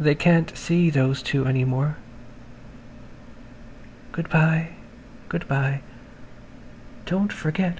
[0.00, 1.98] They can't see those two any more.
[4.10, 4.70] Good bye,
[5.28, 5.82] good bye.
[7.04, 7.78] Don't forget....